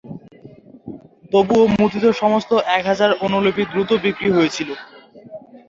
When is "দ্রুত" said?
3.71-3.89